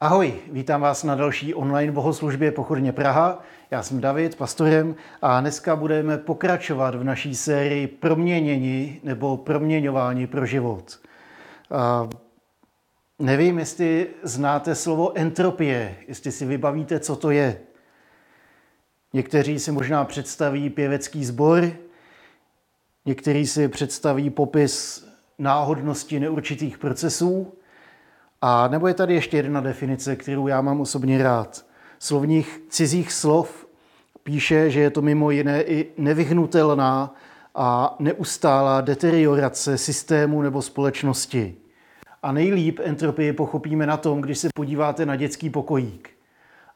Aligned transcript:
Ahoj, 0.00 0.34
vítám 0.52 0.80
vás 0.80 1.04
na 1.04 1.14
další 1.14 1.54
online 1.54 1.92
bohoslužbě 1.92 2.52
Pochodně 2.52 2.92
Praha. 2.92 3.42
Já 3.70 3.82
jsem 3.82 4.00
David, 4.00 4.36
pastorem, 4.36 4.96
a 5.22 5.40
dneska 5.40 5.76
budeme 5.76 6.18
pokračovat 6.18 6.94
v 6.94 7.04
naší 7.04 7.34
sérii 7.34 7.86
Proměnění 7.86 9.00
nebo 9.04 9.36
Proměňování 9.36 10.26
pro 10.26 10.46
život. 10.46 11.00
A 11.70 12.08
nevím, 13.18 13.58
jestli 13.58 14.06
znáte 14.22 14.74
slovo 14.74 15.12
entropie, 15.18 15.96
jestli 16.08 16.32
si 16.32 16.46
vybavíte, 16.46 17.00
co 17.00 17.16
to 17.16 17.30
je. 17.30 17.60
Někteří 19.12 19.58
si 19.58 19.72
možná 19.72 20.04
představí 20.04 20.70
pěvecký 20.70 21.24
sbor, 21.24 21.70
někteří 23.06 23.46
si 23.46 23.68
představí 23.68 24.30
popis 24.30 25.04
náhodnosti 25.38 26.20
neurčitých 26.20 26.78
procesů, 26.78 27.57
a 28.42 28.68
nebo 28.68 28.88
je 28.88 28.94
tady 28.94 29.14
ještě 29.14 29.36
jedna 29.36 29.60
definice, 29.60 30.16
kterou 30.16 30.46
já 30.46 30.60
mám 30.60 30.80
osobně 30.80 31.22
rád. 31.22 31.66
Slovních 31.98 32.60
cizích 32.68 33.12
slov 33.12 33.66
píše, 34.22 34.70
že 34.70 34.80
je 34.80 34.90
to 34.90 35.02
mimo 35.02 35.30
jiné 35.30 35.62
i 35.62 35.92
nevyhnutelná 35.98 37.14
a 37.54 37.96
neustálá 37.98 38.80
deteriorace 38.80 39.78
systému 39.78 40.42
nebo 40.42 40.62
společnosti. 40.62 41.54
A 42.22 42.32
nejlíp 42.32 42.80
entropii 42.82 43.32
pochopíme 43.32 43.86
na 43.86 43.96
tom, 43.96 44.20
když 44.20 44.38
se 44.38 44.48
podíváte 44.54 45.06
na 45.06 45.16
dětský 45.16 45.50
pokojík. 45.50 46.10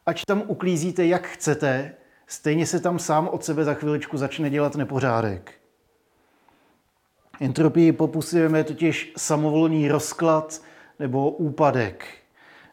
Ať 0.06 0.24
tam 0.24 0.42
uklízíte 0.46 1.06
jak 1.06 1.26
chcete, 1.26 1.94
stejně 2.26 2.66
se 2.66 2.80
tam 2.80 2.98
sám 2.98 3.28
od 3.28 3.44
sebe 3.44 3.64
za 3.64 3.74
chviličku 3.74 4.16
začne 4.16 4.50
dělat 4.50 4.76
nepořádek. 4.76 5.52
Entropii 7.40 7.92
popusujeme 7.92 8.64
totiž 8.64 9.12
samovolný 9.16 9.88
rozklad 9.88 10.62
nebo 11.02 11.30
úpadek. 11.30 12.04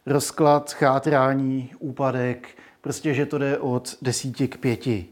Rozklad, 0.06 0.72
chátrání, 0.72 1.70
úpadek, 1.78 2.48
prostě, 2.80 3.14
že 3.14 3.26
to 3.26 3.38
jde 3.38 3.58
od 3.58 3.96
desíti 4.02 4.48
k 4.48 4.56
pěti. 4.58 5.06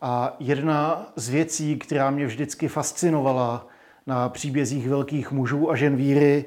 A 0.00 0.36
jedna 0.40 1.06
z 1.16 1.28
věcí, 1.28 1.78
která 1.78 2.10
mě 2.10 2.26
vždycky 2.26 2.68
fascinovala 2.68 3.66
na 4.06 4.28
příbězích 4.28 4.88
velkých 4.88 5.32
mužů 5.32 5.70
a 5.70 5.76
žen 5.76 5.96
víry, 5.96 6.44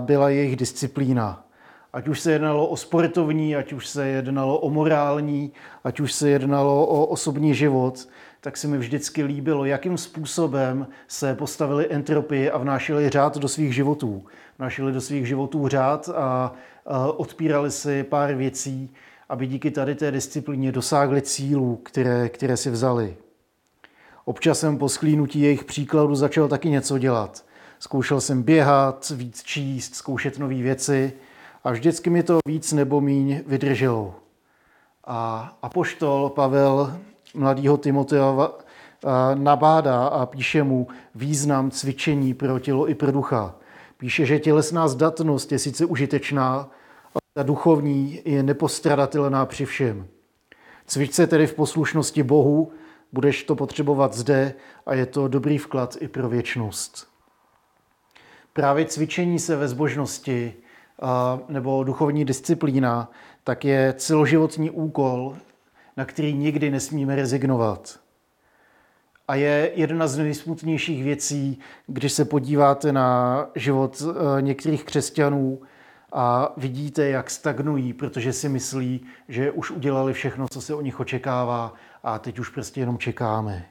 byla 0.00 0.28
jejich 0.28 0.56
disciplína. 0.56 1.44
Ať 1.92 2.08
už 2.08 2.20
se 2.20 2.32
jednalo 2.32 2.66
o 2.66 2.76
sportovní, 2.76 3.56
ať 3.56 3.72
už 3.72 3.86
se 3.86 4.06
jednalo 4.06 4.58
o 4.58 4.70
morální, 4.70 5.52
ať 5.84 6.00
už 6.00 6.12
se 6.12 6.30
jednalo 6.30 6.86
o 6.86 7.06
osobní 7.06 7.54
život, 7.54 8.08
tak 8.40 8.56
se 8.56 8.68
mi 8.68 8.78
vždycky 8.78 9.24
líbilo, 9.24 9.64
jakým 9.64 9.98
způsobem 9.98 10.86
se 11.08 11.34
postavili 11.34 11.86
entropii 11.90 12.50
a 12.50 12.58
vnášeli 12.58 13.10
řád 13.10 13.38
do 13.38 13.48
svých 13.48 13.74
životů. 13.74 14.24
Vnášeli 14.58 14.92
do 14.92 15.00
svých 15.00 15.26
životů 15.26 15.68
řád 15.68 16.08
a, 16.08 16.52
a 16.86 17.06
odpírali 17.06 17.70
si 17.70 18.02
pár 18.02 18.34
věcí, 18.34 18.94
aby 19.28 19.46
díky 19.46 19.70
tady 19.70 19.94
té 19.94 20.10
disciplíně 20.10 20.72
dosáhli 20.72 21.22
cílů, 21.22 21.76
které, 21.76 22.28
které 22.28 22.56
si 22.56 22.70
vzali. 22.70 23.16
Občas 24.24 24.60
jsem 24.60 24.78
po 24.78 24.88
sklínutí 24.88 25.40
jejich 25.40 25.64
příkladu 25.64 26.14
začal 26.14 26.48
taky 26.48 26.70
něco 26.70 26.98
dělat. 26.98 27.44
Zkoušel 27.78 28.20
jsem 28.20 28.42
běhat, 28.42 29.12
víc 29.16 29.42
číst, 29.42 29.94
zkoušet 29.94 30.38
nové 30.38 30.54
věci 30.54 31.12
a 31.64 31.70
vždycky 31.72 32.10
mi 32.10 32.22
to 32.22 32.38
víc 32.46 32.72
nebo 32.72 33.00
míň 33.00 33.40
vydrželo. 33.46 34.14
A 35.04 35.52
apoštol 35.62 36.28
Pavel 36.28 36.98
mladého 37.34 37.76
Timotea 37.76 38.50
nabádá 39.34 40.06
a 40.06 40.26
píše 40.26 40.62
mu 40.62 40.88
význam 41.14 41.70
cvičení 41.70 42.34
pro 42.34 42.58
tělo 42.58 42.88
i 42.90 42.94
pro 42.94 43.12
ducha. 43.12 43.54
Píše, 43.96 44.26
že 44.26 44.38
tělesná 44.38 44.88
zdatnost 44.88 45.52
je 45.52 45.58
sice 45.58 45.84
užitečná, 45.84 46.52
ale 47.14 47.20
ta 47.34 47.42
duchovní 47.42 48.20
je 48.24 48.42
nepostradatelná 48.42 49.46
při 49.46 49.64
všem. 49.64 50.06
Cvič 50.86 51.12
se 51.12 51.26
tedy 51.26 51.46
v 51.46 51.54
poslušnosti 51.54 52.22
Bohu, 52.22 52.72
budeš 53.12 53.44
to 53.44 53.56
potřebovat 53.56 54.14
zde 54.14 54.54
a 54.86 54.94
je 54.94 55.06
to 55.06 55.28
dobrý 55.28 55.58
vklad 55.58 55.96
i 56.00 56.08
pro 56.08 56.28
věčnost. 56.28 57.08
Právě 58.52 58.84
cvičení 58.84 59.38
se 59.38 59.56
ve 59.56 59.68
zbožnosti 59.68 60.54
nebo 61.48 61.84
duchovní 61.84 62.24
disciplína, 62.24 63.10
tak 63.44 63.64
je 63.64 63.94
celoživotní 63.98 64.70
úkol, 64.70 65.36
na 65.96 66.04
který 66.04 66.34
nikdy 66.34 66.70
nesmíme 66.70 67.16
rezignovat. 67.16 68.00
A 69.28 69.34
je 69.34 69.72
jedna 69.74 70.08
z 70.08 70.18
nejsmutnějších 70.18 71.04
věcí, 71.04 71.58
když 71.86 72.12
se 72.12 72.24
podíváte 72.24 72.92
na 72.92 73.46
život 73.54 74.02
eh, 74.02 74.42
některých 74.42 74.84
křesťanů 74.84 75.60
a 76.12 76.52
vidíte, 76.56 77.08
jak 77.08 77.30
stagnují, 77.30 77.92
protože 77.92 78.32
si 78.32 78.48
myslí, 78.48 79.06
že 79.28 79.50
už 79.50 79.70
udělali 79.70 80.12
všechno, 80.12 80.48
co 80.48 80.60
se 80.60 80.74
o 80.74 80.80
nich 80.80 81.00
očekává 81.00 81.74
a 82.02 82.18
teď 82.18 82.38
už 82.38 82.48
prostě 82.48 82.80
jenom 82.80 82.98
čekáme. 82.98 83.66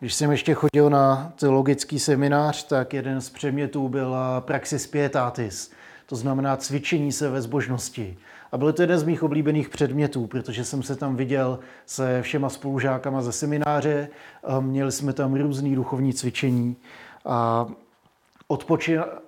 Když 0.00 0.14
jsem 0.14 0.30
ještě 0.30 0.54
chodil 0.54 0.90
na 0.90 1.32
teologický 1.36 1.98
seminář, 1.98 2.64
tak 2.64 2.94
jeden 2.94 3.20
z 3.20 3.30
předmětů 3.30 3.88
byla 3.88 4.40
praxis 4.40 4.86
pietatis, 4.86 5.72
to 6.06 6.16
znamená 6.16 6.56
cvičení 6.56 7.12
se 7.12 7.28
ve 7.28 7.42
zbožnosti. 7.42 8.18
A 8.52 8.58
byl 8.58 8.72
to 8.72 8.82
jeden 8.82 8.98
z 8.98 9.02
mých 9.02 9.22
oblíbených 9.22 9.68
předmětů, 9.68 10.26
protože 10.26 10.64
jsem 10.64 10.82
se 10.82 10.96
tam 10.96 11.16
viděl 11.16 11.58
se 11.86 12.22
všema 12.22 12.48
spolužákama 12.48 13.22
ze 13.22 13.32
semináře, 13.32 14.08
měli 14.60 14.92
jsme 14.92 15.12
tam 15.12 15.34
různý 15.34 15.74
duchovní 15.74 16.12
cvičení 16.14 16.76
a 17.24 17.66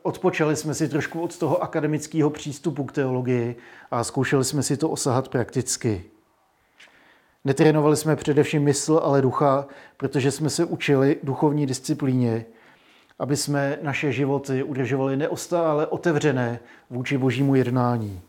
odpočali 0.03 0.57
jsme 0.57 0.75
si 0.75 0.89
trošku 0.89 1.21
od 1.21 1.39
toho 1.39 1.63
akademického 1.63 2.31
přístupu 2.31 2.85
k 2.85 2.93
teologii 2.93 3.57
a 3.91 4.05
zkoušeli 4.05 4.45
jsme 4.45 4.63
si 4.63 4.77
to 4.77 4.91
osahat 4.91 5.29
prakticky. 5.29 6.05
Netrénovali 7.45 7.97
jsme 7.97 8.17
především 8.17 8.63
mysl, 8.63 9.01
ale 9.05 9.23
ducha, 9.23 9.67
protože 9.97 10.31
jsme 10.31 10.51
se 10.51 10.65
učili 10.65 11.17
duchovní 11.23 11.67
disciplíně, 11.67 12.45
aby 13.19 13.37
jsme 13.37 13.79
naše 13.83 14.13
životy 14.13 14.63
udržovali 14.63 15.17
neustále 15.17 15.87
otevřené 15.87 16.61
vůči 16.91 17.19
božímu 17.19 17.55
jednání. 17.55 18.21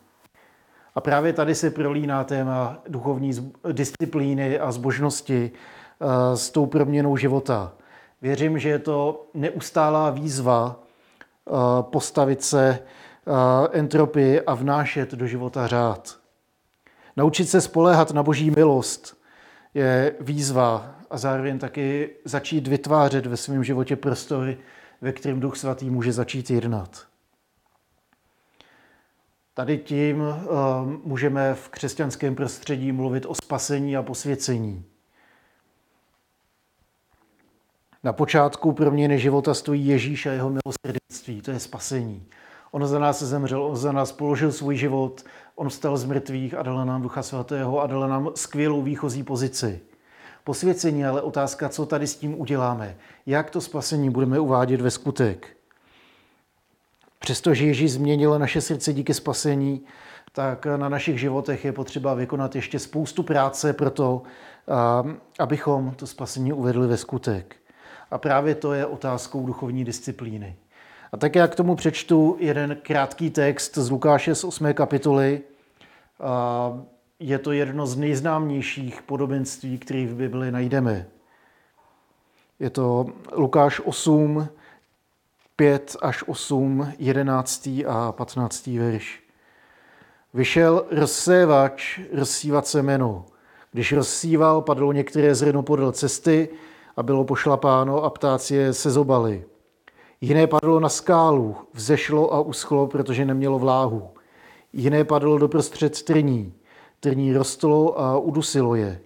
A 0.96 1.02
právě 1.02 1.34
tady 1.34 1.56
se 1.56 1.72
prolíná 1.72 2.24
téma 2.24 2.78
duchovní 2.88 3.32
disciplíny 3.72 4.60
a 4.60 4.72
zbožnosti 4.72 5.52
eh, 5.52 6.38
s 6.38 6.50
tou 6.50 6.66
proměnou 6.66 7.18
života. 7.18 7.74
Věřím, 8.22 8.60
že 8.60 8.70
je 8.70 8.80
to 8.80 9.26
neustálá 9.34 10.10
výzva 10.10 10.80
eh, 10.80 11.52
postavit 11.82 12.44
se 12.44 12.80
eh, 12.80 13.78
entropii 13.78 14.42
a 14.42 14.54
vnášet 14.56 15.12
do 15.12 15.28
života 15.28 15.68
řád. 15.68 16.18
Naučit 17.18 17.50
se 17.50 17.62
spoléhat 17.62 18.12
na 18.12 18.24
boží 18.24 18.52
milost 18.52 19.18
je 19.74 20.16
výzva 20.20 20.96
a 21.10 21.18
zároveň 21.18 21.60
taky 21.60 22.10
začít 22.26 22.68
vytvářet 22.68 23.26
ve 23.26 23.38
svém 23.38 23.64
životě 23.64 23.96
prostory, 23.96 24.58
ve 25.02 25.12
kterém 25.12 25.40
Duch 25.40 25.58
Svatý 25.58 25.90
může 25.90 26.12
začít 26.12 26.50
jednat. 26.50 27.15
Tady 29.56 29.78
tím 29.78 30.22
uh, 30.22 30.36
můžeme 31.04 31.54
v 31.54 31.70
křesťanském 31.70 32.36
prostředí 32.36 32.92
mluvit 32.92 33.26
o 33.26 33.36
spasení 33.36 33.98
a 33.98 34.04
posvěcení. 34.04 34.86
Na 38.04 38.14
počátku 38.14 38.72
proměny 38.72 39.20
života 39.20 39.54
stojí 39.54 39.88
Ježíš 39.88 40.26
a 40.26 40.32
jeho 40.32 40.50
milosrdenství, 40.50 41.42
to 41.42 41.52
je 41.52 41.60
spasení. 41.60 42.26
On 42.72 42.88
za 42.88 43.00
nás 43.00 43.24
zemřel, 43.24 43.64
on 43.64 43.76
za 43.76 43.92
nás 43.92 44.12
položil 44.12 44.52
svůj 44.52 44.76
život, 44.78 45.24
on 45.56 45.70
vstal 45.70 45.98
z 45.98 46.06
mrtvých 46.06 46.54
a 46.54 46.64
dal 46.64 46.86
nám 46.86 47.02
Ducha 47.02 47.24
Svatého 47.24 47.82
a 47.82 47.88
dal 47.88 48.10
nám 48.10 48.30
skvělou 48.36 48.82
výchozí 48.82 49.24
pozici. 49.24 49.82
Posvěcení 50.44 51.06
ale 51.06 51.22
otázka, 51.22 51.70
co 51.70 51.86
tady 51.86 52.08
s 52.08 52.16
tím 52.16 52.42
uděláme. 52.42 52.97
Jak 53.26 53.50
to 53.50 53.62
spasení 53.62 54.09
budeme 54.09 54.40
uvádět 54.40 54.82
ve 54.82 54.91
skutek. 54.91 55.54
Přestože 57.20 57.66
Ježíš 57.66 57.91
změnil 57.91 58.40
naše 58.40 58.62
srdce 58.62 58.94
díky 58.94 59.14
spasení, 59.14 59.82
tak 60.32 60.66
na 60.66 60.90
našich 60.90 61.20
životech 61.20 61.66
je 61.66 61.72
potřeba 61.72 62.14
vykonat 62.14 62.56
ještě 62.56 62.79
spoustu 62.79 63.23
práce 63.23 63.73
pro 63.73 63.90
to, 63.90 64.22
abychom 65.40 65.94
to 65.96 66.08
spasení 66.08 66.53
uvedli 66.53 66.88
ve 66.88 66.97
skutek. 66.97 67.56
A 68.12 68.17
právě 68.17 68.56
to 68.56 68.73
je 68.73 68.85
otázkou 68.85 69.46
duchovní 69.46 69.85
disciplíny. 69.85 70.56
A 71.12 71.17
tak 71.17 71.35
já 71.35 71.47
k 71.47 71.56
tomu 71.56 71.76
přečtu 71.76 72.38
jeden 72.40 72.78
krátký 72.82 73.29
text 73.29 73.78
z 73.78 73.90
Lukáše 73.90 74.35
z 74.35 74.44
8. 74.44 74.73
kapitoly. 74.73 75.41
Je 77.20 77.40
to 77.40 77.52
jedno 77.52 77.88
z 77.88 77.97
nejznámějších 77.97 79.02
podobenství, 79.02 79.78
které 79.78 80.06
v 80.06 80.16
Bibli 80.16 80.52
najdeme. 80.52 81.06
Je 82.59 82.70
to 82.70 83.06
Lukáš 83.32 83.82
8, 83.85 84.47
5 85.57 85.97
až 86.02 86.23
8, 86.28 86.93
11. 86.99 87.67
a 87.87 88.11
15. 88.11 88.67
verš. 88.67 89.23
Vyšel 90.34 90.85
rozsévač 90.91 91.99
rozsívat 92.13 92.67
semeno. 92.67 93.25
Když 93.72 93.93
rozsíval, 93.93 94.61
padlo 94.61 94.91
některé 94.91 95.35
zrno 95.35 95.63
podél 95.63 95.91
cesty 95.91 96.49
a 96.97 97.03
bylo 97.03 97.23
pošlapáno 97.23 98.03
a 98.03 98.09
ptáci 98.09 98.55
je 98.55 98.73
sezobali. 98.73 99.46
Jiné 100.22 100.47
padlo 100.47 100.79
na 100.79 100.90
skálu, 100.90 101.55
vzešlo 101.73 102.34
a 102.34 102.40
uschlo, 102.40 102.87
protože 102.87 103.25
nemělo 103.25 103.59
vláhu. 103.59 104.09
Jiné 104.73 105.03
padlo 105.03 105.37
do 105.37 105.47
prostřed 105.47 106.02
trní, 106.02 106.53
trní 106.99 107.34
rostlo 107.34 107.99
a 107.99 108.17
udusilo 108.17 108.75
je. 108.75 109.02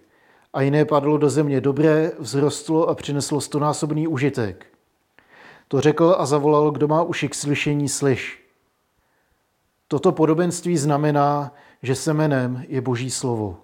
A 0.53 0.61
jiné 0.61 0.85
padlo 0.85 1.17
do 1.17 1.29
země 1.29 1.61
dobré, 1.61 2.11
vzrostlo 2.21 2.89
a 2.89 2.95
přineslo 2.95 3.41
stonásobný 3.41 4.07
užitek. 4.07 4.69
To 5.71 5.81
řekl 5.81 6.16
a 6.18 6.25
zavolal, 6.25 6.71
kdo 6.71 6.88
má 6.88 7.04
uši 7.04 7.30
k 7.30 7.36
slyšení, 7.36 7.89
slyš. 7.89 8.44
Toto 9.88 10.12
podobenství 10.12 10.77
znamená, 10.77 11.54
že 11.83 11.95
semenem 11.95 12.66
je 12.68 12.81
boží 12.81 13.10
slovo. 13.10 13.57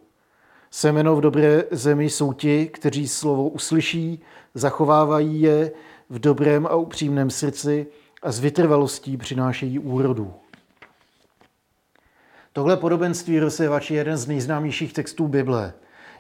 Semeno 0.72 1.16
v 1.16 1.22
dobré 1.22 1.64
zemi 1.72 2.10
jsou 2.10 2.34
ti, 2.34 2.68
kteří 2.68 3.08
slovo 3.08 3.50
uslyší, 3.50 4.22
zachovávají 4.54 5.42
je 5.42 5.72
v 6.10 6.20
dobrém 6.20 6.66
a 6.66 6.76
upřímném 6.76 7.30
srdci 7.30 7.88
a 8.24 8.32
s 8.32 8.40
vytrvalostí 8.40 9.18
přinášejí 9.18 9.80
úrodu. 9.80 10.34
Tohle 12.54 12.78
podobenství 12.78 13.40
rozsévač 13.40 13.92
je 13.92 13.98
jeden 13.98 14.18
z 14.18 14.28
nejznámějších 14.28 14.94
textů 14.94 15.28
Bible. 15.28 15.74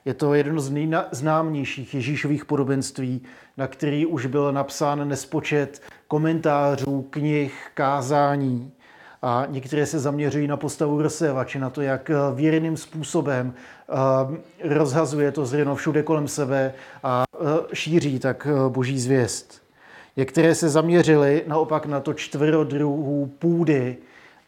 Je 0.05 0.13
to 0.13 0.33
jedno 0.33 0.61
z 0.61 0.69
nejznámějších 0.69 1.93
Ježíšových 1.93 2.45
podobenství, 2.45 3.21
na 3.57 3.67
který 3.67 4.05
už 4.05 4.25
byl 4.25 4.51
napsán 4.51 5.07
nespočet 5.07 5.81
komentářů, 6.07 7.07
knih, 7.09 7.67
kázání. 7.73 8.71
A 9.21 9.45
některé 9.49 9.85
se 9.85 9.99
zaměřují 9.99 10.47
na 10.47 10.57
postavu 10.57 11.01
rozsévače, 11.01 11.59
na 11.59 11.69
to, 11.69 11.81
jak 11.81 12.11
věrným 12.35 12.77
způsobem 12.77 13.53
eh, 14.63 14.73
rozhazuje 14.73 15.31
to 15.31 15.45
zrno 15.45 15.75
všude 15.75 16.03
kolem 16.03 16.27
sebe 16.27 16.73
a 17.03 17.23
eh, 17.33 17.75
šíří 17.75 18.19
tak 18.19 18.47
eh, 18.49 18.69
boží 18.69 18.99
zvěst. 18.99 19.61
Některé 20.17 20.55
se 20.55 20.69
zaměřily 20.69 21.43
naopak 21.47 21.85
na 21.85 21.99
to 21.99 22.13
čtvero 22.13 22.63
druhů 22.63 23.31
půdy 23.39 23.97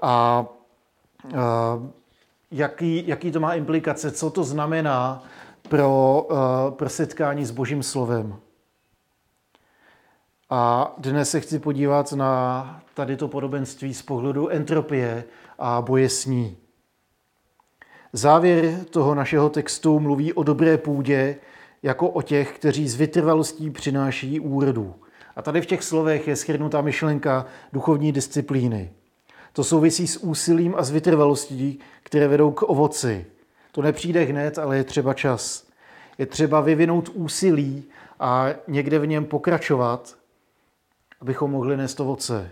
a 0.01 0.45
jaký, 2.51 3.03
jaký 3.07 3.31
to 3.31 3.39
má 3.39 3.53
implikace, 3.53 4.12
co 4.12 4.30
to 4.30 4.44
znamená 4.44 5.24
pro, 5.69 6.27
pro 6.69 6.89
setkání 6.89 7.45
s 7.45 7.51
Božím 7.51 7.83
slovem. 7.83 8.35
A 10.49 10.93
dnes 10.97 11.29
se 11.29 11.39
chci 11.39 11.59
podívat 11.59 12.11
na 12.13 12.81
tady 12.93 13.17
to 13.17 13.27
podobenství 13.27 13.93
z 13.93 14.01
pohledu 14.01 14.49
entropie 14.49 15.23
a 15.59 15.81
boje 15.81 16.09
s 16.09 16.25
ní. 16.25 16.57
Závěr 18.13 18.85
toho 18.89 19.15
našeho 19.15 19.49
textu 19.49 19.99
mluví 19.99 20.33
o 20.33 20.43
dobré 20.43 20.77
půdě 20.77 21.35
jako 21.83 22.09
o 22.09 22.21
těch, 22.21 22.55
kteří 22.55 22.87
z 22.87 22.95
vytrvalostí 22.95 23.69
přináší 23.69 24.39
úrodu. 24.39 24.95
A 25.35 25.41
tady 25.41 25.61
v 25.61 25.65
těch 25.65 25.83
slovech 25.83 26.27
je 26.27 26.35
schrnutá 26.35 26.81
myšlenka 26.81 27.45
duchovní 27.73 28.11
disciplíny. 28.11 28.91
To 29.53 29.63
souvisí 29.63 30.07
s 30.07 30.17
úsilím 30.17 30.75
a 30.77 30.83
s 30.83 30.91
vytrvalostí, 30.91 31.79
které 32.03 32.27
vedou 32.27 32.51
k 32.51 32.61
ovoci. 32.61 33.25
To 33.71 33.81
nepřijde 33.81 34.23
hned, 34.23 34.57
ale 34.57 34.77
je 34.77 34.83
třeba 34.83 35.13
čas. 35.13 35.67
Je 36.17 36.25
třeba 36.25 36.61
vyvinout 36.61 37.09
úsilí 37.09 37.83
a 38.19 38.47
někde 38.67 38.99
v 38.99 39.07
něm 39.07 39.25
pokračovat, 39.25 40.17
abychom 41.21 41.51
mohli 41.51 41.77
nést 41.77 41.99
ovoce. 41.99 42.51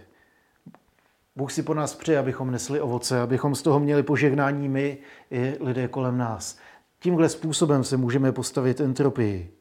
Bůh 1.36 1.52
si 1.52 1.64
po 1.64 1.74
nás 1.74 1.96
přeje, 1.96 2.20
abychom 2.20 2.52
nesli 2.52 2.82
ovoce, 2.82 3.22
abychom 3.22 3.56
z 3.56 3.62
toho 3.62 3.80
měli 3.80 4.04
požehnání 4.04 4.70
my 4.70 4.98
i 5.32 5.58
lidé 5.60 5.88
kolem 5.88 6.18
nás. 6.18 6.58
Tímhle 7.00 7.30
způsobem 7.30 7.84
se 7.84 7.98
můžeme 7.98 8.32
postavit 8.32 8.82
entropii. 8.82 9.52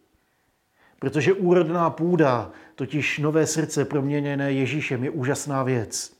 Protože 0.98 1.32
úrodná 1.32 1.90
půda, 1.90 2.50
totiž 2.74 3.18
nové 3.18 3.46
srdce 3.46 3.84
proměněné 3.84 4.52
Ježíšem, 4.52 5.04
je 5.04 5.10
úžasná 5.10 5.62
věc. 5.62 6.16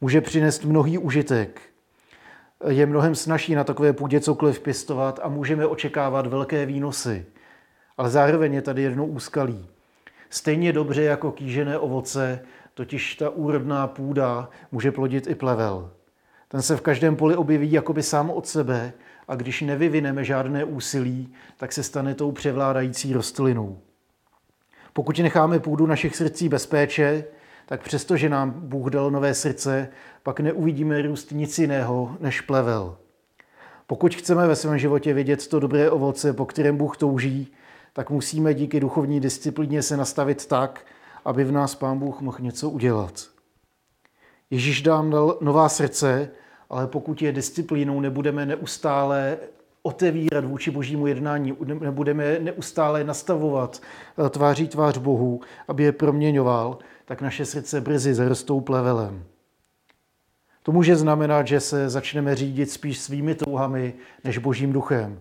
Může 0.00 0.20
přinést 0.20 0.64
mnohý 0.64 0.98
užitek. 0.98 1.60
Je 2.66 2.86
mnohem 2.86 3.14
snažší 3.14 3.54
na 3.54 3.64
takové 3.64 3.92
půdě 3.92 4.20
cokoliv 4.20 4.60
pěstovat 4.60 5.20
a 5.22 5.28
můžeme 5.28 5.66
očekávat 5.66 6.26
velké 6.26 6.66
výnosy. 6.66 7.26
Ale 7.96 8.10
zároveň 8.10 8.54
je 8.54 8.62
tady 8.62 8.82
jedno 8.82 9.06
úskalí. 9.06 9.68
Stejně 10.30 10.72
dobře 10.72 11.02
jako 11.02 11.32
kýžené 11.32 11.78
ovoce, 11.78 12.40
totiž 12.74 13.16
ta 13.16 13.30
úrodná 13.30 13.86
půda 13.86 14.48
může 14.72 14.92
plodit 14.92 15.26
i 15.26 15.34
plevel. 15.34 15.90
Ten 16.48 16.62
se 16.62 16.76
v 16.76 16.80
každém 16.80 17.16
poli 17.16 17.36
objeví 17.36 17.72
jakoby 17.72 18.02
sám 18.02 18.30
od 18.30 18.46
sebe 18.46 18.92
a 19.28 19.34
když 19.34 19.62
nevyvineme 19.62 20.24
žádné 20.24 20.64
úsilí, 20.64 21.32
tak 21.56 21.72
se 21.72 21.82
stane 21.82 22.14
tou 22.14 22.32
převládající 22.32 23.12
rostlinou. 23.12 23.78
Pokud 24.92 25.18
necháme 25.18 25.60
půdu 25.60 25.86
našich 25.86 26.16
srdcí 26.16 26.48
bez 26.48 26.66
péče, 26.66 27.24
tak 27.68 27.82
přestože 27.82 28.28
nám 28.28 28.50
Bůh 28.50 28.90
dal 28.90 29.10
nové 29.10 29.34
srdce, 29.34 29.88
pak 30.22 30.40
neuvidíme 30.40 31.02
růst 31.02 31.32
nic 31.32 31.58
jiného 31.58 32.16
než 32.20 32.40
plevel. 32.40 32.96
Pokud 33.86 34.14
chceme 34.14 34.46
ve 34.46 34.56
svém 34.56 34.78
životě 34.78 35.14
vidět 35.14 35.46
to 35.46 35.60
dobré 35.60 35.90
ovoce, 35.90 36.32
po 36.32 36.46
kterém 36.46 36.76
Bůh 36.76 36.96
touží, 36.96 37.52
tak 37.92 38.10
musíme 38.10 38.54
díky 38.54 38.80
duchovní 38.80 39.20
disciplíně 39.20 39.82
se 39.82 39.96
nastavit 39.96 40.46
tak, 40.46 40.86
aby 41.24 41.44
v 41.44 41.52
nás 41.52 41.74
Pán 41.74 41.98
Bůh 41.98 42.20
mohl 42.20 42.38
něco 42.40 42.70
udělat. 42.70 43.28
Ježíš 44.50 44.82
nám 44.82 45.10
dal 45.10 45.38
nová 45.40 45.68
srdce, 45.68 46.30
ale 46.70 46.86
pokud 46.86 47.22
je 47.22 47.32
disciplínou 47.32 48.00
nebudeme 48.00 48.46
neustále 48.46 49.38
otevírat 49.82 50.44
vůči 50.44 50.70
božímu 50.70 51.06
jednání, 51.06 51.56
nebudeme 51.64 52.38
neustále 52.38 53.04
nastavovat 53.04 53.82
eh, 54.26 54.30
tváří 54.30 54.68
tvář 54.68 54.98
Bohu, 54.98 55.40
aby 55.68 55.82
je 55.82 55.92
proměňoval, 55.92 56.78
tak 57.08 57.22
naše 57.22 57.44
srdce 57.44 57.80
brzy 57.80 58.14
zarostou 58.14 58.60
plevelem. 58.60 59.24
To 60.62 60.72
může 60.72 60.96
znamenat, 60.96 61.46
že 61.46 61.60
se 61.60 61.88
začneme 61.88 62.36
řídit 62.36 62.70
spíš 62.70 62.98
svými 62.98 63.34
touhami 63.34 63.94
než 64.24 64.38
božím 64.38 64.72
duchem. 64.72 65.20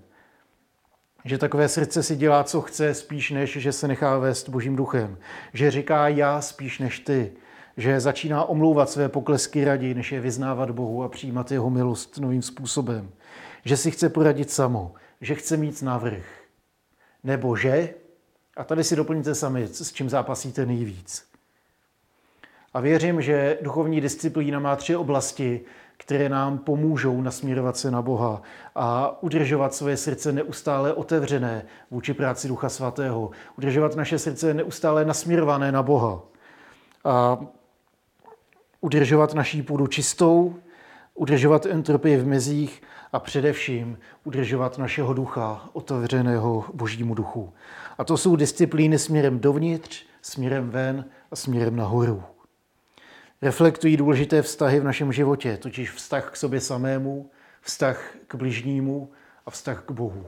Že 1.26 1.38
takové 1.38 1.70
srdce 1.70 2.04
si 2.04 2.16
dělá, 2.16 2.44
co 2.44 2.62
chce, 2.62 2.94
spíš 2.94 3.32
než, 3.32 3.58
že 3.58 3.72
se 3.72 3.88
nechá 3.88 4.18
vést 4.18 4.50
božím 4.50 4.76
duchem. 4.76 5.18
Že 5.54 5.72
říká 5.72 6.08
já 6.08 6.42
spíš 6.42 6.80
než 6.80 7.00
ty. 7.00 7.32
Že 7.78 8.00
začíná 8.00 8.44
omlouvat 8.46 8.90
své 8.90 9.10
poklesky 9.10 9.66
raději, 9.66 9.94
než 9.94 10.12
je 10.12 10.20
vyznávat 10.20 10.72
Bohu 10.72 11.04
a 11.04 11.10
přijímat 11.10 11.52
jeho 11.52 11.70
milost 11.70 12.18
novým 12.18 12.42
způsobem 12.42 13.10
že 13.68 13.78
si 13.78 13.92
chce 13.92 14.10
poradit 14.10 14.52
samo, 14.52 14.94
že 15.22 15.36
chce 15.36 15.58
mít 15.58 15.82
navrh. 15.82 16.26
Nebo 17.24 17.56
že, 17.56 17.94
a 18.58 18.64
tady 18.64 18.84
si 18.84 18.96
doplňte 18.96 19.36
sami, 19.36 19.68
s 19.68 19.94
čím 19.94 20.10
zápasíte 20.10 20.66
nejvíc. 20.66 21.28
A 22.74 22.80
věřím, 22.80 23.22
že 23.22 23.58
duchovní 23.62 24.02
disciplína 24.02 24.60
má 24.60 24.76
tři 24.76 24.96
oblasti, 24.96 25.62
které 25.98 26.30
nám 26.30 26.58
pomůžou 26.58 27.22
nasměrovat 27.22 27.78
se 27.78 27.92
na 27.92 28.02
Boha 28.02 28.42
a 28.76 29.18
udržovat 29.24 29.74
svoje 29.74 29.98
srdce 29.98 30.32
neustále 30.32 30.94
otevřené 30.94 31.66
vůči 31.92 32.14
práci 32.14 32.48
Ducha 32.48 32.70
Svatého. 32.70 33.32
Udržovat 33.58 33.96
naše 33.96 34.20
srdce 34.20 34.54
neustále 34.54 35.06
nasměrované 35.06 35.72
na 35.72 35.84
Boha. 35.84 36.22
A 37.04 37.40
udržovat 38.82 39.34
naší 39.34 39.62
půdu 39.62 39.88
čistou, 39.88 40.56
udržovat 41.14 41.66
entropii 41.66 42.18
v 42.18 42.28
mezích 42.28 42.82
a 43.14 43.20
především 43.20 43.98
udržovat 44.24 44.78
našeho 44.78 45.14
ducha 45.14 45.70
otevřeného 45.74 46.66
božímu 46.74 47.14
duchu. 47.16 47.54
A 47.98 48.04
to 48.04 48.18
jsou 48.18 48.36
disciplíny 48.36 49.00
směrem 49.00 49.40
dovnitř, 49.40 50.06
směrem 50.22 50.70
ven 50.70 51.06
a 51.32 51.36
směrem 51.36 51.76
nahoru. 51.76 52.24
Reflektují 53.42 53.98
důležité 53.98 54.42
vztahy 54.42 54.80
v 54.80 54.84
našem 54.84 55.14
životě, 55.14 55.58
totiž 55.58 55.92
vztah 55.92 56.32
k 56.32 56.36
sobě 56.36 56.62
samému, 56.62 57.30
vztah 57.62 58.16
k 58.28 58.36
bližnímu 58.36 59.12
a 59.46 59.52
vztah 59.52 59.84
k 59.84 59.92
Bohu. 59.92 60.26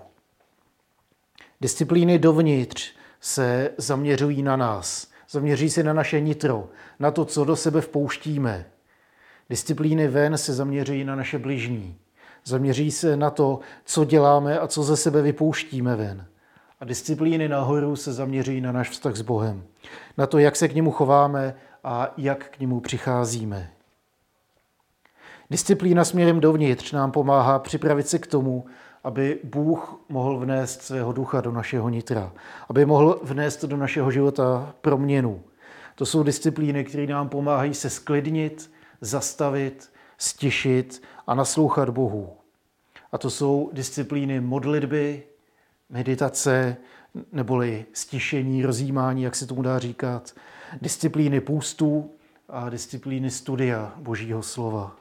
Disciplíny 1.62 2.20
dovnitř 2.20 2.94
se 3.22 3.72
zaměřují 3.78 4.44
na 4.44 4.56
nás, 4.56 5.12
zaměří 5.30 5.70
se 5.70 5.84
na 5.84 5.94
naše 5.94 6.20
nitro, 6.20 6.70
na 7.00 7.12
to, 7.12 7.26
co 7.26 7.46
do 7.46 7.56
sebe 7.56 7.82
vpouštíme. 7.82 8.66
Disciplíny 9.50 10.08
ven 10.08 10.38
se 10.38 10.54
zaměřují 10.54 11.04
na 11.04 11.16
naše 11.16 11.40
bližní, 11.40 12.00
Zaměří 12.46 12.92
se 12.92 13.18
na 13.18 13.30
to, 13.30 13.60
co 13.86 14.06
děláme 14.06 14.60
a 14.60 14.68
co 14.68 14.84
ze 14.84 14.98
sebe 14.98 15.22
vypouštíme 15.22 15.96
ven. 15.96 16.26
A 16.80 16.86
disciplíny 16.86 17.50
nahoru 17.50 17.96
se 17.96 18.14
zaměří 18.14 18.62
na 18.62 18.72
náš 18.72 18.90
vztah 18.90 19.16
s 19.16 19.22
Bohem. 19.22 19.64
Na 20.18 20.28
to, 20.28 20.40
jak 20.40 20.56
se 20.56 20.68
k 20.68 20.76
němu 20.76 20.92
chováme 20.92 21.56
a 21.84 22.14
jak 22.18 22.50
k 22.50 22.60
němu 22.60 22.80
přicházíme. 22.80 23.72
Disciplína 25.50 26.06
směrem 26.06 26.40
dovnitř 26.40 26.92
nám 26.92 27.12
pomáhá 27.12 27.60
připravit 27.60 28.08
se 28.08 28.20
k 28.20 28.28
tomu, 28.28 28.66
aby 29.04 29.40
Bůh 29.44 30.02
mohl 30.10 30.40
vnést 30.40 30.82
svého 30.82 31.14
ducha 31.14 31.42
do 31.42 31.52
našeho 31.52 31.90
nitra, 31.90 32.32
aby 32.70 32.86
mohl 32.86 33.20
vnést 33.24 33.66
do 33.66 33.78
našeho 33.78 34.12
života 34.12 34.74
proměnu. 34.82 35.44
To 35.96 36.06
jsou 36.06 36.24
disciplíny, 36.24 36.84
které 36.84 37.08
nám 37.08 37.30
pomáhají 37.30 37.74
se 37.74 37.90
sklidnit, 37.90 38.72
zastavit, 39.02 39.92
stišit 40.18 41.04
a 41.28 41.36
naslouchat 41.36 41.90
Bohu. 41.90 42.38
A 43.12 43.18
to 43.18 43.30
jsou 43.30 43.70
disciplíny 43.74 44.42
modlitby, 44.42 45.24
meditace, 45.90 46.78
neboli 47.32 47.86
stišení, 47.94 48.66
rozjímání, 48.66 49.24
jak 49.24 49.36
se 49.36 49.48
tomu 49.48 49.62
dá 49.62 49.80
říkat, 49.80 50.34
disciplíny 50.82 51.42
půstů, 51.42 52.12
a 52.50 52.70
disciplíny 52.70 53.32
studia 53.32 53.94
Božího 53.98 54.44
slova. 54.44 54.96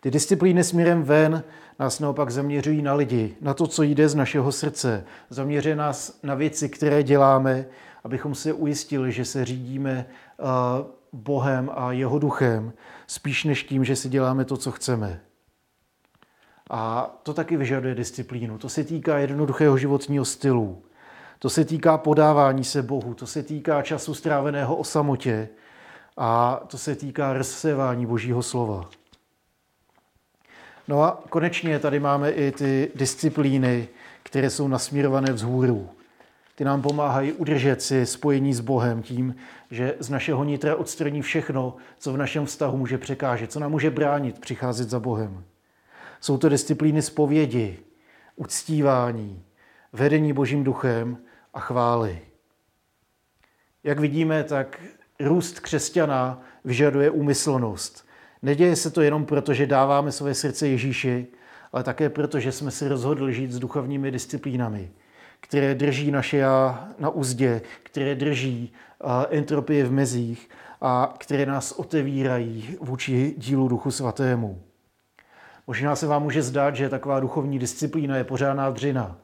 Ty 0.00 0.10
disciplíny 0.10 0.64
směrem 0.64 1.02
ven 1.02 1.44
nás 1.78 2.00
naopak 2.00 2.30
zaměřují 2.30 2.82
na 2.82 2.94
lidi, 2.94 3.36
na 3.40 3.54
to, 3.54 3.66
co 3.66 3.82
jde 3.82 4.08
z 4.08 4.14
našeho 4.14 4.52
srdce. 4.52 5.04
Zaměřuje 5.30 5.76
nás 5.76 6.18
na 6.22 6.34
věci, 6.34 6.68
které 6.68 7.02
děláme, 7.02 7.66
abychom 8.04 8.34
se 8.34 8.52
ujistili, 8.52 9.12
že 9.12 9.24
se 9.24 9.44
řídíme 9.44 10.06
Bohem 11.12 11.70
a 11.74 11.92
jeho 11.92 12.18
duchem, 12.18 12.72
spíš 13.06 13.44
než 13.44 13.64
tím, 13.64 13.84
že 13.84 13.96
si 13.96 14.08
děláme 14.08 14.44
to, 14.44 14.56
co 14.56 14.72
chceme. 14.72 15.20
A 16.70 17.10
to 17.22 17.34
taky 17.34 17.56
vyžaduje 17.56 17.94
disciplínu. 17.94 18.58
To 18.58 18.68
se 18.68 18.84
týká 18.84 19.18
jednoduchého 19.18 19.78
životního 19.78 20.24
stylu. 20.24 20.82
To 21.38 21.50
se 21.50 21.64
týká 21.64 21.98
podávání 21.98 22.64
se 22.64 22.82
Bohu, 22.82 23.14
to 23.14 23.26
se 23.26 23.42
týká 23.42 23.82
času 23.82 24.14
stráveného 24.14 24.76
o 24.76 24.84
samotě 24.84 25.48
a 26.16 26.60
to 26.66 26.78
se 26.78 26.96
týká 26.96 27.32
rozsevání 27.32 28.06
Božího 28.06 28.42
slova. 28.42 28.90
No 30.88 31.02
a 31.02 31.22
konečně 31.28 31.78
tady 31.78 32.00
máme 32.00 32.30
i 32.30 32.52
ty 32.52 32.90
disciplíny, 32.94 33.88
které 34.22 34.50
jsou 34.50 34.68
nasměrované 34.68 35.32
vzhůru. 35.32 35.88
Ty 36.54 36.64
nám 36.64 36.82
pomáhají 36.82 37.32
udržet 37.32 37.82
si 37.82 38.06
spojení 38.06 38.54
s 38.54 38.60
Bohem 38.60 39.02
tím, 39.02 39.34
že 39.70 39.94
z 40.00 40.10
našeho 40.10 40.44
nitra 40.44 40.76
odstraní 40.76 41.22
všechno, 41.22 41.76
co 41.98 42.12
v 42.12 42.16
našem 42.16 42.46
vztahu 42.46 42.76
může 42.78 42.98
překážet, 42.98 43.52
co 43.52 43.60
nám 43.60 43.70
může 43.70 43.90
bránit 43.90 44.40
přicházet 44.40 44.90
za 44.90 45.00
Bohem. 45.00 45.44
Jsou 46.26 46.38
to 46.38 46.48
disciplíny 46.48 47.02
zpovědi, 47.02 47.78
uctívání, 48.36 49.42
vedení 49.92 50.32
Božím 50.32 50.64
duchem 50.64 51.18
a 51.54 51.60
chvály. 51.60 52.20
Jak 53.84 54.00
vidíme, 54.00 54.44
tak 54.44 54.80
růst 55.20 55.60
křesťana 55.60 56.42
vyžaduje 56.64 57.10
úmyslnost. 57.10 58.06
Neděje 58.42 58.76
se 58.76 58.90
to 58.90 59.02
jenom 59.02 59.24
proto, 59.24 59.54
že 59.54 59.66
dáváme 59.66 60.12
své 60.12 60.34
srdce 60.34 60.68
Ježíši, 60.68 61.26
ale 61.72 61.84
také 61.84 62.08
proto, 62.08 62.40
že 62.40 62.52
jsme 62.52 62.70
si 62.70 62.88
rozhodli 62.88 63.34
žít 63.34 63.52
s 63.52 63.58
duchovními 63.58 64.10
disciplínami, 64.10 64.90
které 65.40 65.74
drží 65.74 66.10
naše 66.10 66.36
já 66.36 66.88
na 66.98 67.10
úzdě, 67.10 67.62
které 67.82 68.14
drží 68.14 68.72
entropie 69.30 69.84
v 69.84 69.92
mezích 69.92 70.50
a 70.80 71.14
které 71.18 71.46
nás 71.46 71.72
otevírají 71.72 72.76
vůči 72.80 73.34
dílu 73.38 73.68
Duchu 73.68 73.90
Svatému. 73.90 74.65
Možná 75.66 75.96
se 75.96 76.06
vám 76.06 76.22
může 76.22 76.42
zdát, 76.42 76.76
že 76.76 76.88
taková 76.88 77.20
duchovní 77.20 77.58
disciplína 77.58 78.16
je 78.16 78.24
pořádná 78.24 78.70
dřina. 78.70 79.18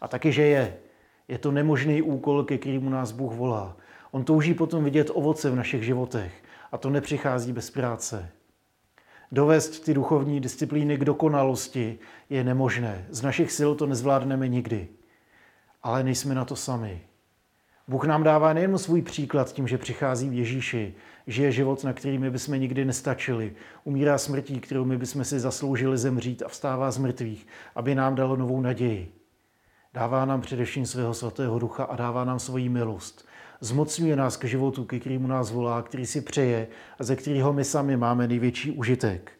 A 0.00 0.08
taky, 0.08 0.32
že 0.32 0.42
je. 0.42 0.76
Je 1.28 1.38
to 1.38 1.50
nemožný 1.50 2.02
úkol, 2.02 2.44
ke 2.44 2.58
kterému 2.58 2.90
nás 2.90 3.12
Bůh 3.12 3.32
volá. 3.32 3.76
On 4.10 4.24
touží 4.24 4.54
potom 4.54 4.84
vidět 4.84 5.10
ovoce 5.14 5.50
v 5.50 5.56
našich 5.56 5.82
životech. 5.82 6.42
A 6.72 6.78
to 6.78 6.90
nepřichází 6.90 7.52
bez 7.52 7.70
práce. 7.70 8.30
Dovést 9.32 9.84
ty 9.84 9.94
duchovní 9.94 10.40
disciplíny 10.40 10.96
k 10.96 11.04
dokonalosti 11.04 11.98
je 12.30 12.44
nemožné. 12.44 13.06
Z 13.10 13.22
našich 13.22 13.52
sil 13.58 13.70
to 13.74 13.86
nezvládneme 13.86 14.48
nikdy. 14.48 14.88
Ale 15.82 16.04
nejsme 16.04 16.34
na 16.34 16.44
to 16.44 16.56
sami. 16.56 17.00
Bůh 17.88 18.04
nám 18.04 18.22
dává 18.22 18.52
nejen 18.52 18.78
svůj 18.78 19.02
příklad 19.02 19.52
tím, 19.52 19.68
že 19.68 19.78
přichází 19.78 20.28
v 20.28 20.32
Ježíši, 20.32 20.94
žije 21.28 21.52
život, 21.52 21.84
na 21.84 21.92
který 21.92 22.18
my 22.18 22.30
bychom 22.30 22.60
nikdy 22.60 22.84
nestačili, 22.84 23.52
umírá 23.84 24.18
smrtí, 24.18 24.60
kterou 24.60 24.84
my 24.84 24.96
bychom 24.96 25.24
si 25.24 25.40
zasloužili 25.40 25.98
zemřít 25.98 26.42
a 26.42 26.48
vstává 26.48 26.90
z 26.90 26.98
mrtvých, 26.98 27.46
aby 27.74 27.94
nám 27.94 28.14
dalo 28.14 28.36
novou 28.36 28.60
naději. 28.60 29.12
Dává 29.94 30.24
nám 30.24 30.40
především 30.40 30.86
svého 30.86 31.14
svatého 31.14 31.58
ducha 31.58 31.84
a 31.84 31.96
dává 31.96 32.24
nám 32.24 32.38
svoji 32.38 32.68
milost. 32.68 33.28
Zmocňuje 33.60 34.16
nás 34.16 34.36
k 34.36 34.44
životu, 34.44 34.84
ke 34.84 35.00
kterému 35.00 35.26
nás 35.26 35.50
volá, 35.50 35.82
který 35.82 36.06
si 36.06 36.20
přeje 36.20 36.68
a 36.98 37.04
ze 37.04 37.16
kterého 37.16 37.52
my 37.52 37.64
sami 37.64 37.96
máme 37.96 38.28
největší 38.28 38.70
užitek. 38.70 39.32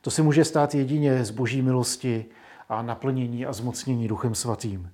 To 0.00 0.10
se 0.10 0.22
může 0.22 0.44
stát 0.44 0.74
jedině 0.74 1.24
z 1.24 1.30
boží 1.30 1.62
milosti 1.62 2.24
a 2.68 2.82
naplnění 2.82 3.46
a 3.46 3.52
zmocnění 3.52 4.08
duchem 4.08 4.34
svatým. 4.34 4.90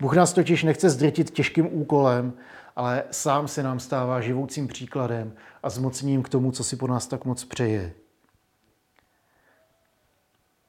Bůh 0.00 0.16
nás 0.16 0.32
totiž 0.32 0.62
nechce 0.62 0.90
zdrtit 0.90 1.30
těžkým 1.30 1.68
úkolem, 1.72 2.32
ale 2.76 3.04
sám 3.10 3.48
se 3.48 3.62
nám 3.62 3.80
stává 3.80 4.20
živoucím 4.20 4.68
příkladem 4.68 5.32
a 5.62 5.70
zmocněním 5.70 6.22
k 6.22 6.28
tomu, 6.28 6.52
co 6.52 6.64
si 6.64 6.76
po 6.76 6.86
nás 6.86 7.06
tak 7.06 7.24
moc 7.24 7.44
přeje. 7.44 7.92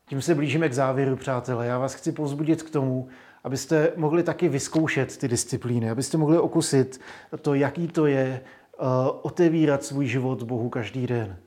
Tím 0.07 0.21
se 0.21 0.35
blížíme 0.35 0.69
k 0.69 0.73
závěru, 0.73 1.15
přátelé. 1.15 1.67
Já 1.67 1.77
vás 1.77 1.93
chci 1.93 2.11
povzbudit 2.11 2.63
k 2.63 2.69
tomu, 2.69 3.07
abyste 3.43 3.93
mohli 3.95 4.23
taky 4.23 4.49
vyzkoušet 4.49 5.17
ty 5.17 5.27
disciplíny, 5.27 5.89
abyste 5.89 6.17
mohli 6.17 6.37
okusit 6.39 7.01
to, 7.41 7.53
jaký 7.53 7.87
to 7.87 8.05
je 8.05 8.41
uh, 8.81 8.87
otevírat 9.21 9.83
svůj 9.83 10.07
život 10.07 10.43
Bohu 10.43 10.69
každý 10.69 11.07
den. 11.07 11.37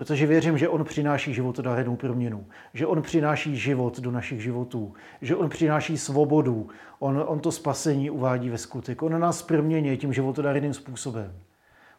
Protože 0.00 0.26
věřím, 0.26 0.58
že 0.58 0.68
On 0.68 0.84
přináší 0.84 1.34
životodárenou 1.34 1.96
proměnu, 1.96 2.46
že 2.74 2.86
On 2.86 3.02
přináší 3.02 3.56
život 3.56 4.00
do 4.00 4.10
našich 4.10 4.42
životů, 4.42 4.94
že 5.22 5.36
On 5.36 5.48
přináší 5.48 5.98
svobodu, 5.98 6.68
On, 6.98 7.24
on 7.26 7.40
to 7.40 7.52
spasení 7.52 8.10
uvádí 8.10 8.50
ve 8.50 8.58
skutek. 8.58 9.02
On 9.02 9.20
nás 9.20 9.42
proměňuje 9.42 9.96
tím 9.96 10.12
životodáreným 10.12 10.74
způsobem. 10.74 11.32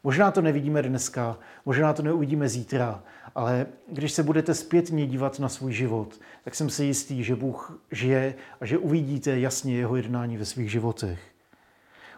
Možná 0.03 0.31
to 0.31 0.41
nevidíme 0.41 0.81
dneska, 0.81 1.37
možná 1.65 1.93
to 1.93 2.03
neuvidíme 2.03 2.49
zítra, 2.49 3.03
ale 3.35 3.65
když 3.91 4.11
se 4.11 4.23
budete 4.23 4.53
zpětně 4.53 5.07
dívat 5.07 5.39
na 5.39 5.49
svůj 5.49 5.73
život, 5.73 6.19
tak 6.43 6.55
jsem 6.55 6.69
si 6.69 6.85
jistý, 6.85 7.23
že 7.23 7.35
Bůh 7.35 7.81
žije 7.91 8.33
a 8.61 8.65
že 8.65 8.77
uvidíte 8.77 9.39
jasně 9.39 9.75
jeho 9.75 9.95
jednání 9.95 10.37
ve 10.37 10.45
svých 10.45 10.71
životech. 10.71 11.19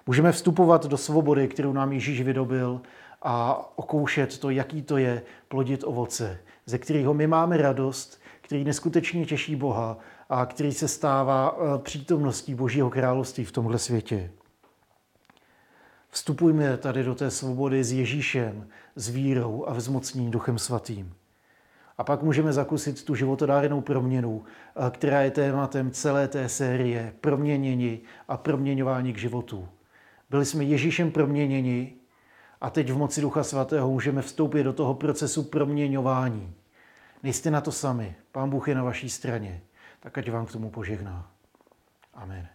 Můžeme 0.08 0.32
vstupovat 0.32 0.86
do 0.86 0.98
svobody, 0.98 1.48
kterou 1.48 1.74
nám 1.74 1.94
Ježíš 1.94 2.22
vydobil 2.22 2.82
a 3.24 3.65
okoušet 3.75 4.38
to, 4.38 4.50
jaký 4.50 4.82
to 4.82 4.98
je 4.98 5.22
plodit 5.48 5.84
ovoce, 5.84 6.39
ze 6.65 6.77
kterého 6.77 7.13
my 7.13 7.27
máme 7.27 7.58
radost, 7.58 8.22
který 8.42 8.63
neskutečně 8.63 9.25
těší 9.25 9.56
Boha 9.56 9.98
a 10.30 10.46
který 10.46 10.74
se 10.74 10.88
stává 10.88 11.58
eh, 11.58 11.80
přítomností 11.80 12.56
Božího 12.56 12.89
království 12.89 13.46
v 13.46 13.51
tomhle 13.51 13.80
světě. 13.80 14.32
Vstupujme 16.10 16.77
tady 16.77 17.03
do 17.03 17.15
té 17.15 17.32
svobody 17.32 17.84
s 17.84 17.92
Ježíšem, 17.92 18.68
s 18.96 19.10
vírou 19.10 19.65
a 19.68 19.74
vzmocněním 19.74 20.32
Duchem 20.32 20.60
Svatým. 20.60 21.13
A 21.98 22.03
pak 22.03 22.24
můžeme 22.24 22.53
zakusit 22.53 23.03
tu 23.03 23.15
životodárenou 23.15 23.82
proměnu, 23.82 24.44
eh, 24.44 24.92
která 24.92 25.22
je 25.22 25.32
tématem 25.32 25.92
celé 25.92 26.27
té 26.27 26.50
série 26.50 27.13
proměnění 27.22 28.00
a 28.27 28.38
proměňování 28.38 29.13
k 29.13 29.18
životu. 29.18 29.68
Byli 30.30 30.46
jsme 30.46 30.63
Ježíšem 30.63 31.12
proměněni 31.12 31.94
a 32.63 32.70
teď 32.70 32.91
v 32.91 32.98
moci 32.98 33.22
Ducha 33.22 33.43
Svatého 33.43 33.89
můžeme 33.89 34.22
vstoupit 34.22 34.63
do 34.63 34.74
toho 34.74 34.93
procesu 34.93 35.43
proměňování. 35.43 36.55
Nejste 37.24 37.51
na 37.51 37.62
to 37.62 37.72
sami. 37.72 38.15
Pán 38.32 38.50
Bůh 38.50 38.67
je 38.67 38.75
na 38.75 38.84
vaší 38.84 39.10
straně. 39.10 39.62
Tak 40.00 40.17
ať 40.17 40.32
vám 40.32 40.46
k 40.46 40.51
tomu 40.51 40.70
požehná. 40.70 41.32
Amen. 42.13 42.48